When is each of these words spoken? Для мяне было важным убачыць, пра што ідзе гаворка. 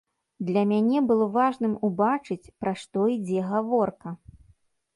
Для 0.45 0.61
мяне 0.69 0.99
было 1.11 1.25
важным 1.35 1.75
убачыць, 1.89 2.51
пра 2.63 2.73
што 2.85 2.99
ідзе 3.19 3.45
гаворка. 3.53 4.09